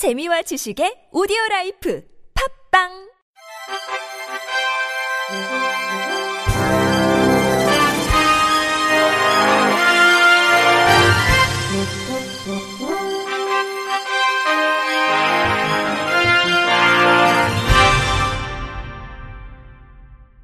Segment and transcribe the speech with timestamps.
[0.00, 2.02] 재미와 지식의 오디오 라이프
[2.72, 2.88] 팟빵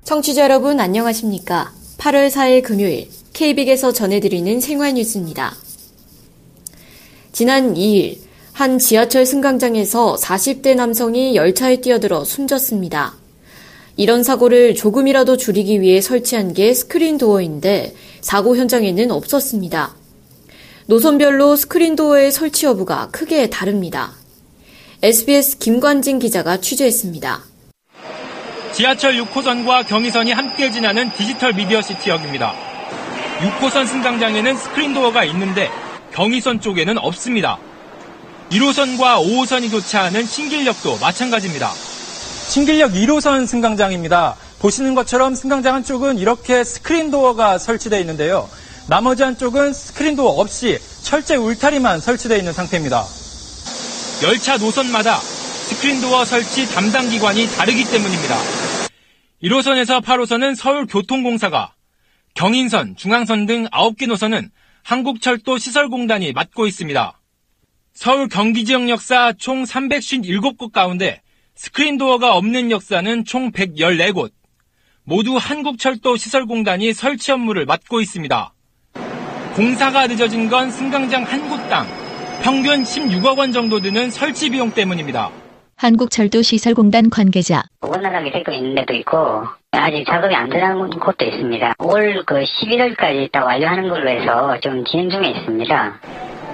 [0.05, 1.73] 청취자 여러분 안녕하십니까?
[1.97, 5.55] 8월 4일 금요일 KB에서 전해드리는 생활 뉴스입니다.
[7.33, 8.26] 지난 2일
[8.57, 13.13] 한 지하철 승강장에서 40대 남성이 열차에 뛰어들어 숨졌습니다.
[13.99, 19.95] 이런 사고를 조금이라도 줄이기 위해 설치한 게 스크린 도어인데 사고 현장에는 없었습니다.
[20.87, 24.13] 노선별로 스크린 도어의 설치 여부가 크게 다릅니다.
[25.03, 27.43] SBS 김관진 기자가 취재했습니다.
[28.73, 32.55] 지하철 6호선과 경의선이 함께 지나는 디지털 미디어 시티역입니다.
[33.61, 35.69] 6호선 승강장에는 스크린 도어가 있는데
[36.15, 37.59] 경의선 쪽에는 없습니다.
[38.51, 41.71] 1호선과 5호선이 교차하는 신길역도 마찬가지입니다.
[42.49, 44.37] 신길역 1호선 승강장입니다.
[44.61, 48.49] 보시는 것처럼 승강장 한쪽은 이렇게 스크린 도어가 설치되어 있는데요.
[48.89, 53.05] 나머지 한쪽은 스크린 도어 없이 철제 울타리만 설치되어 있는 상태입니다.
[54.23, 58.37] 열차 노선마다 스크린 도어 설치 담당 기관이 다르기 때문입니다.
[59.43, 61.75] 1호선에서 8호선은 서울교통공사가,
[62.35, 64.51] 경인선, 중앙선 등 9개 노선은
[64.85, 67.19] 한국철도 시설공단이 맡고 있습니다.
[67.97, 71.23] 서울 경기 지역 역사 총 357곳 가운데
[71.55, 74.31] 스크린 도어가 없는 역사는 총 114곳.
[75.05, 78.53] 모두 한국철도 시설공단이 설치 업무를 맡고 있습니다.
[79.55, 81.87] 공사가 늦어진 건 승강장 한 곳당
[82.43, 85.31] 평균 16억 원 정도 드는 설치 비용 때문입니다.
[85.77, 87.63] 한국철도시설공단 관계자.
[87.81, 91.75] 원활하게 되고 있는 데도 있고 아직 작업이 안 들어간 곳도 있습니다.
[91.79, 96.01] 올 그 11월까지 다 완료하는 걸로 해서 좀 진행 중에 있습니다.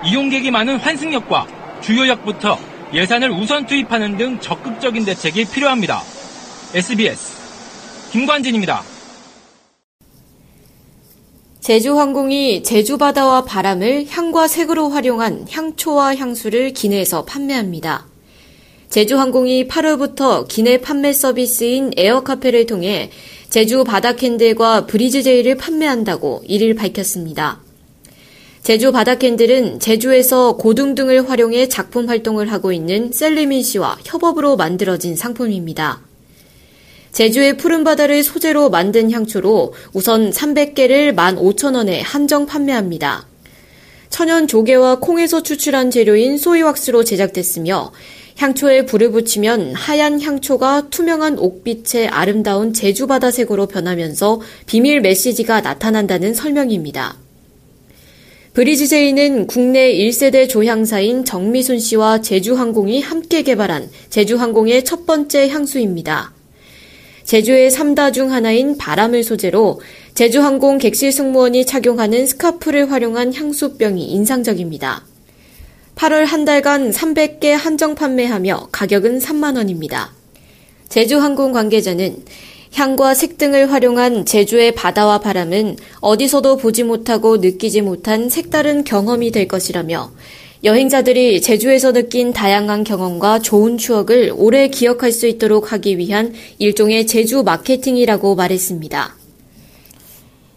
[0.05, 1.47] 이용객이 많은 환승역과
[1.81, 2.59] 주요역부터
[2.93, 6.03] 예산을 우선 투입하는 등 적극적인 대책이 필요합니다.
[6.75, 7.33] SBS
[8.11, 8.83] 김관진입니다.
[11.61, 18.07] 제주항공이 제주 바다와 바람을 향과 색으로 활용한 향초와 향수를 기내에서 판매합니다.
[18.91, 23.11] 제주항공이 8월부터 기내 판매 서비스인 에어카페를 통해
[23.49, 27.61] 제주 바다캔들과 브리즈제이를 판매한다고 1일 밝혔습니다.
[28.63, 36.01] 제주 바다캔들은 제주에서 고등 등을 활용해 작품 활동을 하고 있는 셀리민 씨와 협업으로 만들어진 상품입니다.
[37.11, 43.27] 제주의 푸른 바다를 소재로 만든 향초로 우선 300개를 15,000원에 한정 판매합니다.
[44.11, 47.91] 천연 조개와 콩에서 추출한 재료인 소이왁스로 제작됐으며
[48.37, 57.17] 향초에 불을 붙이면 하얀 향초가 투명한 옥빛의 아름다운 제주 바다색으로 변하면서 비밀 메시지가 나타난다는 설명입니다.
[58.55, 66.35] 브리즈제이는 국내 1세대 조향사인 정미순 씨와 제주항공이 함께 개발한 제주항공의 첫 번째 향수입니다.
[67.25, 69.81] 제주의 3다 중 하나인 바람을 소재로
[70.13, 75.07] 제주항공 객실 승무원이 착용하는 스카프를 활용한 향수병이 인상적입니다.
[75.95, 80.13] 8월 한 달간 300개 한정 판매하며 가격은 3만 원입니다.
[80.91, 82.23] 제주항공 관계자는
[82.75, 89.47] 향과 색 등을 활용한 제주의 바다와 바람은 어디서도 보지 못하고 느끼지 못한 색다른 경험이 될
[89.47, 90.11] 것이라며
[90.65, 97.43] 여행자들이 제주에서 느낀 다양한 경험과 좋은 추억을 오래 기억할 수 있도록 하기 위한 일종의 제주
[97.43, 99.17] 마케팅이라고 말했습니다.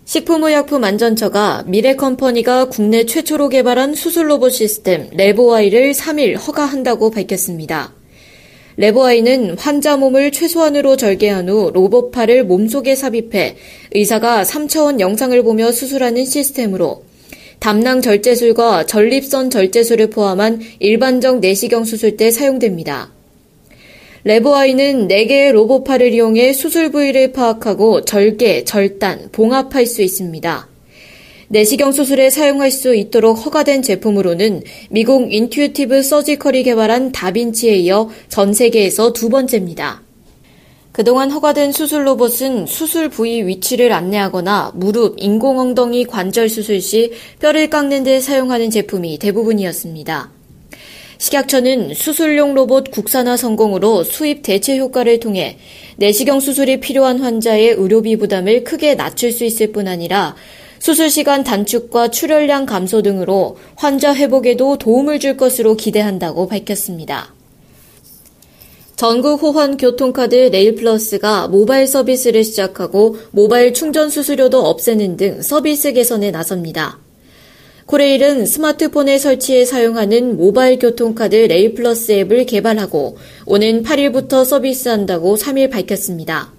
[0.05, 7.91] 식품의약품안전처가 미래컴퍼니가 국내 최초로 개발한 수술 로봇 시스템 레보아이를 3일 허가한다고 밝혔습니다.
[8.77, 13.55] 레보아이는 환자 몸을 최소한으로 절개한 후 로봇팔을 몸속에 삽입해
[13.93, 17.03] 의사가 3차원 영상을 보며 수술하는 시스템으로
[17.59, 23.13] 담낭 절제술과 전립선 절제술을 포함한 일반적 내시경 수술 때 사용됩니다.
[24.25, 30.74] 레보아이는 4개의 로봇팔을 이용해 수술 부위를 파악하고 절개, 절단, 봉합할 수 있습니다.
[31.47, 39.13] 내시경 수술에 사용할 수 있도록 허가된 제품으로는 미국 인튜티브 서지컬이 개발한 다빈치에 이어 전 세계에서
[39.13, 40.01] 두 번째입니다.
[40.91, 47.69] 그동안 허가된 수술 로봇은 수술 부위 위치를 안내하거나 무릎, 인공 엉덩이 관절 수술 시 뼈를
[47.69, 50.31] 깎는 데 사용하는 제품이 대부분이었습니다.
[51.17, 55.57] 식약처는 수술용 로봇 국산화 성공으로 수입 대체 효과를 통해
[55.97, 60.35] 내시경 수술이 필요한 환자의 의료비 부담을 크게 낮출 수 있을 뿐 아니라
[60.85, 67.33] 수술 시간 단축과 출혈량 감소 등으로 환자 회복에도 도움을 줄 것으로 기대한다고 밝혔습니다.
[68.95, 76.99] 전국 호환 교통카드 네일플러스가 모바일 서비스를 시작하고 모바일 충전 수수료도 없애는 등 서비스 개선에 나섭니다.
[77.87, 83.17] 코레일은 스마트폰에 설치해 사용하는 모바일 교통카드 레일플러스 앱을 개발하고
[83.47, 86.53] 오는 8일부터 서비스한다고 3일 밝혔습니다.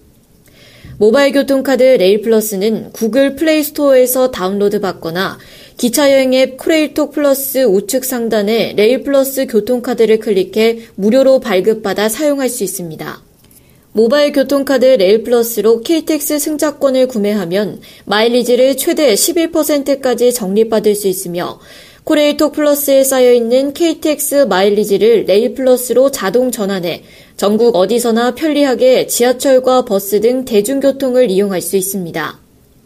[0.99, 5.39] 모바일 교통카드 레일플러스는 구글 플레이스토어에서 다운로드 받거나
[5.77, 13.23] 기차 여행 앱 코레일톡 플러스 우측 상단에 레일플러스 교통카드를 클릭해 무료로 발급받아 사용할 수 있습니다.
[13.93, 21.61] 모바일 교통카드 레일플러스로 KTX 승차권을 구매하면 마일리지를 최대 11%까지 적립받을 수 있으며
[22.05, 27.03] 코레일톡 플러스에 쌓여있는 KTX 마일리지를 레일플러스로 자동 전환해
[27.37, 32.39] 전국 어디서나 편리하게 지하철과 버스 등 대중교통을 이용할 수 있습니다.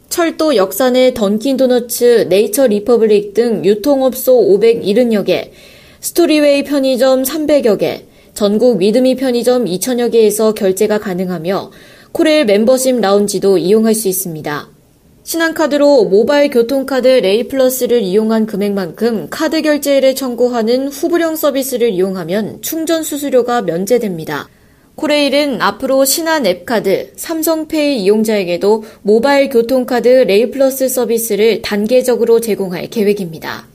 [0.09, 5.53] 철도 역사 내 던킨도너츠, 네이처 리퍼블릭 등 유통업소 570여 개,
[6.01, 11.71] 스토리웨이 편의점 300여 개, 전국 위드미 편의점 2천여 개에서 결제가 가능하며
[12.11, 14.80] 코레일 멤버십 라운지도 이용할 수 있습니다.
[15.23, 24.49] 신한카드로 모바일 교통카드 레일플러스를 이용한 금액만큼 카드 결제를 청구하는 후불형 서비스를 이용하면 충전 수수료가 면제됩니다.
[24.97, 33.69] 코레일은 앞으로 신한 앱카드, 삼성페이 이용자에게도 모바일 교통카드 레일플러스 서비스를 단계적으로 제공할 계획입니다.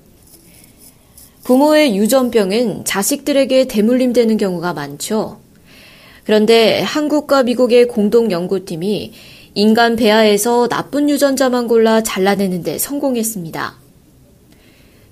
[1.43, 5.39] 부모의 유전병은 자식들에게 대물림되는 경우가 많죠.
[6.25, 9.13] 그런데 한국과 미국의 공동 연구팀이
[9.57, 13.75] 인간 배아에서 나쁜 유전자만 골라 잘라내는데 성공했습니다.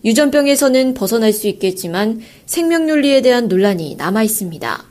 [0.04, 4.84] 유전병에서는 벗어날 수 있겠지만 생명윤리에 대한 논란이 남아 있습니다.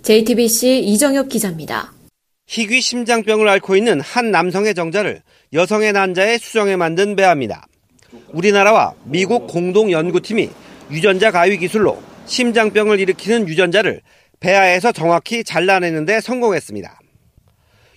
[0.00, 1.92] JTBC 이정엽 기자입니다.
[2.46, 5.20] 희귀 심장병을 앓고 있는 한 남성의 정자를
[5.52, 7.66] 여성의 난자에 수정해 만든 배아입니다.
[8.32, 10.48] 우리나라와 미국 공동 연구팀이
[10.90, 14.00] 유전자 가위 기술로 심장병을 일으키는 유전자를
[14.40, 17.01] 배아에서 정확히 잘라내는데 성공했습니다.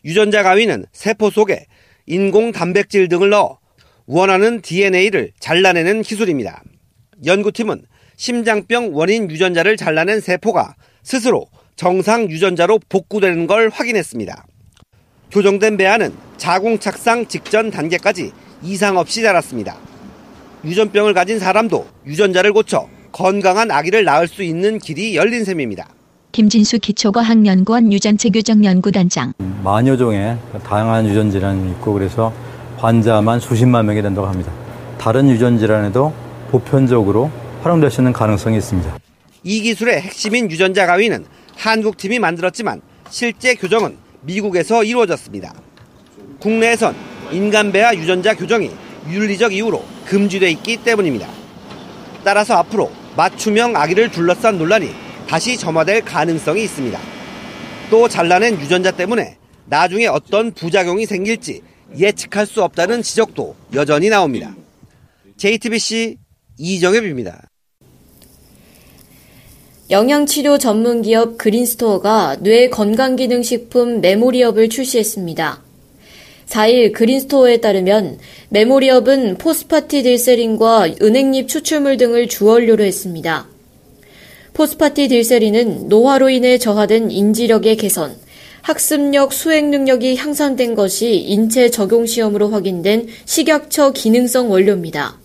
[0.05, 1.65] 유전자 가위는 세포 속에
[2.05, 3.57] 인공 단백질 등을 넣어
[4.05, 6.61] 원하는 DNA를 잘라내는 기술입니다.
[7.25, 7.85] 연구팀은
[8.15, 14.45] 심장병 원인 유전자를 잘라낸 세포가 스스로 정상 유전자로 복구되는 걸 확인했습니다.
[15.31, 18.31] 교정된 배아는 자궁 착상 직전 단계까지
[18.61, 19.75] 이상 없이 자랐습니다.
[20.63, 25.94] 유전병을 가진 사람도 유전자를 고쳐 건강한 아기를 낳을 수 있는 길이 열린 셈입니다.
[26.35, 29.31] 김진수 기초과학연구원 유전체 교정 연구단장.
[29.63, 32.33] 만여 종의 다양한 유전 질환이 있고 그래서
[32.75, 34.51] 환자만 수십만 명이 된다고 합니다.
[34.97, 36.11] 다른 유전 질환에도
[36.51, 37.31] 보편적으로
[37.63, 38.97] 활용될 수 있는 가능성이 있습니다.
[39.43, 41.23] 이 기술의 핵심인 유전자 가위는
[41.55, 45.53] 한국 팀이 만들었지만 실제 교정은 미국에서 이루어졌습니다.
[46.39, 46.95] 국내에선
[47.31, 48.71] 인간 배아 유전자 교정이
[49.09, 51.29] 윤리적 이유로 금지돼 있기 때문입니다.
[52.25, 56.99] 따라서 앞으로 맞춤형 아기를 둘러싼 논란이 다시 점화될 가능성이 있습니다.
[57.89, 61.61] 또 잘라낸 유전자 때문에 나중에 어떤 부작용이 생길지
[61.97, 64.55] 예측할 수 없다는 지적도 여전히 나옵니다.
[65.37, 66.17] JTBC
[66.57, 67.49] 이정엽입니다.
[69.91, 75.61] 영양치료 전문 기업 그린스토어가 뇌 건강기능식품 메모리업을 출시했습니다.
[76.47, 78.17] 4일 그린스토어에 따르면
[78.49, 83.47] 메모리업은 포스파티딜세린과 은행잎 추출물 등을 주원료로 했습니다.
[84.55, 88.15] 포스파티딜세린은 노화로 인해 저하된 인지력의 개선,
[88.61, 95.19] 학습력, 수행 능력이 향상된 것이 인체 적용 시험으로 확인된 식약처 기능성 원료입니다.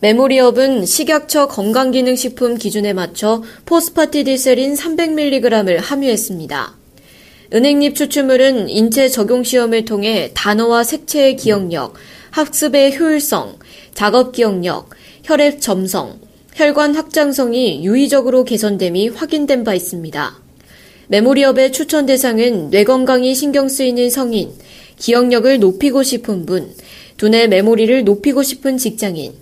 [0.00, 6.74] 메모리업은 식약처 건강기능식품 기준에 맞춰 포스파티딜세린 300mg을 함유했습니다.
[7.52, 11.96] 은행잎 추출물은 인체 적용 시험을 통해 단어와 색채의 기억력,
[12.30, 13.58] 학습의 효율성,
[13.92, 14.88] 작업 기억력,
[15.24, 16.27] 혈액 점성,
[16.58, 20.40] 혈관 확장성이 유의적으로 개선됨이 확인된 바 있습니다.
[21.06, 24.50] 메모리업의 추천 대상은 뇌 건강이 신경 쓰이는 성인,
[24.96, 26.74] 기억력을 높이고 싶은 분,
[27.16, 29.34] 두뇌 메모리를 높이고 싶은 직장인,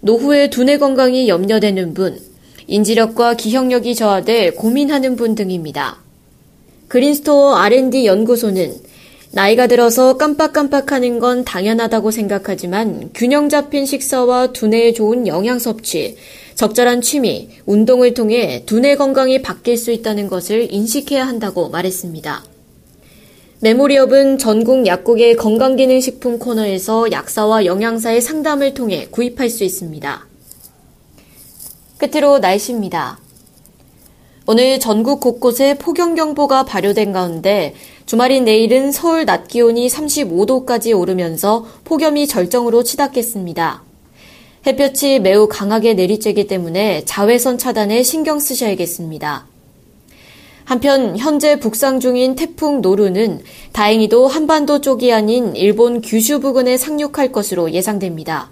[0.00, 2.18] 노후의 두뇌 건강이 염려되는 분,
[2.66, 6.02] 인지력과 기억력이 저하돼 고민하는 분 등입니다.
[6.88, 8.74] 그린스토어 R&D 연구소는
[9.30, 16.16] 나이가 들어서 깜빡깜빡하는 건 당연하다고 생각하지만 균형 잡힌 식사와 두뇌에 좋은 영양 섭취,
[16.56, 22.44] 적절한 취미, 운동을 통해 두뇌 건강이 바뀔 수 있다는 것을 인식해야 한다고 말했습니다.
[23.60, 30.26] 메모리업은 전국 약국의 건강기능식품 코너에서 약사와 영양사의 상담을 통해 구입할 수 있습니다.
[31.98, 33.18] 끝으로 날씨입니다.
[34.46, 37.74] 오늘 전국 곳곳에 폭염경보가 발효된 가운데
[38.06, 43.85] 주말인 내일은 서울 낮 기온이 35도까지 오르면서 폭염이 절정으로 치닫겠습니다.
[44.66, 49.46] 햇볕이 매우 강하게 내리쬐기 때문에 자외선 차단에 신경 쓰셔야겠습니다.
[50.64, 53.42] 한편 현재 북상 중인 태풍 노루는
[53.72, 58.50] 다행히도 한반도 쪽이 아닌 일본 규슈 부근에 상륙할 것으로 예상됩니다.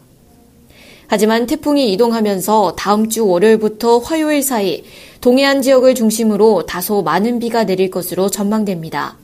[1.09, 4.85] 하지만 태풍이 이동하면서 다음 주 월요일부터 화요일 사이
[5.21, 9.17] 동해안 지역을 중심으로 다소 많은 비가 내릴 것으로 전망됩니다.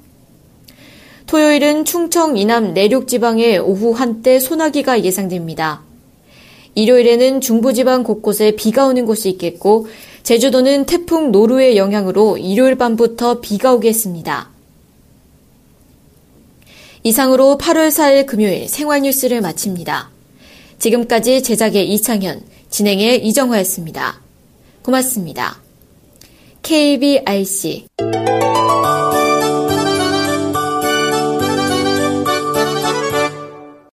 [1.26, 5.89] 토요일은 충청 이남 내륙 지방에 오후 한때 소나기가 예상됩니다.
[6.74, 9.88] 일요일에는 중부지방 곳곳에 비가 오는 곳이 있겠고
[10.22, 14.50] 제주도는 태풍 노루의 영향으로 일요일 밤부터 비가 오겠습니다.
[17.02, 20.10] 이상으로 8월 4일 금요일 생활뉴스를 마칩니다.
[20.78, 24.20] 지금까지 제작의 이창현, 진행의 이정화였습니다.
[24.82, 25.60] 고맙습니다.
[26.62, 27.86] KBRC